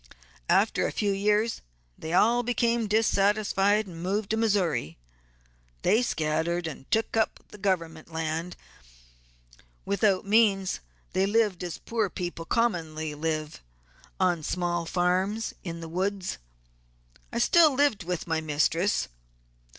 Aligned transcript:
After 0.49 0.87
a 0.87 0.91
few 0.91 1.11
years 1.11 1.61
they 1.95 2.11
all 2.11 2.41
became 2.41 2.87
dissatisfied, 2.87 3.85
and 3.85 4.01
moved 4.01 4.31
to 4.31 4.35
Missouri. 4.35 4.97
They 5.83 6.01
scattered, 6.01 6.65
and 6.65 6.89
took 6.89 7.15
up 7.15 7.39
government 7.61 8.11
land. 8.11 8.55
Without 9.85 10.25
means 10.25 10.79
they 11.13 11.27
lived 11.27 11.63
as 11.63 11.77
poor 11.77 12.09
people 12.09 12.45
commonly 12.45 13.13
live, 13.13 13.61
on 14.19 14.41
small 14.41 14.87
farms 14.87 15.53
in 15.63 15.81
the 15.81 15.87
woods. 15.87 16.39
I 17.31 17.37
still 17.37 17.75
lived 17.75 18.03
with 18.03 18.25
my 18.25 18.41
mistress. 18.41 19.07